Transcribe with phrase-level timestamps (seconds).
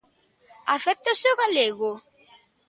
[0.75, 1.91] Acéptase o galego?